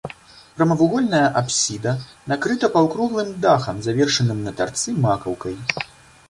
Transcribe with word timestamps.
Прамавугольная 0.59 1.27
апсіда 1.41 1.93
накрыта 2.31 2.71
паўкруглым 2.77 3.29
дахам, 3.45 3.75
завершаным 3.89 4.41
на 4.49 4.57
тарцы 4.63 4.97
макаўкай. 5.07 5.55